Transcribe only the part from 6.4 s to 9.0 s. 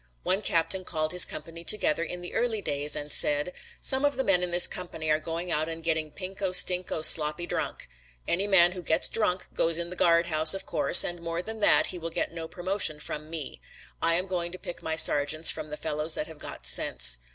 stinko, sloppy drunk. Any man who